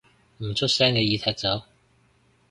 [0.39, 1.61] 唔出聲嘅已踢走